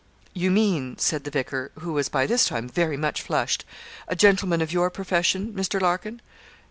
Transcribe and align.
'You 0.33 0.49
mean,' 0.49 0.97
said 0.97 1.25
the 1.25 1.29
vicar, 1.29 1.69
who 1.81 1.93
was 1.93 2.09
by 2.09 2.25
this 2.25 2.45
time 2.47 2.67
very 2.67 2.97
much 2.97 3.21
flushed, 3.21 3.65
'a 4.07 4.15
gentleman 4.15 4.59
of 4.63 4.73
your 4.73 4.89
profession, 4.89 5.53
Mr. 5.53 5.79
Larkin. 5.79 6.21